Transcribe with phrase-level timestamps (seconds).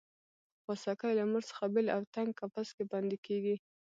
[0.63, 3.55] خوسکی له مور څخه بېل او تنګ قفس کې بندي کېږي.